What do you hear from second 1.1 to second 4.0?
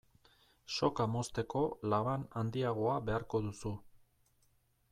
mozteko laban handiago beharko duzu.